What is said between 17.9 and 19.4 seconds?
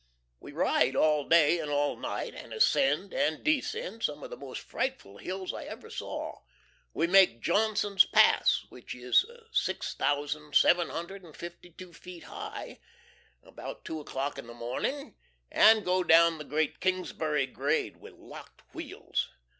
with locked wheels.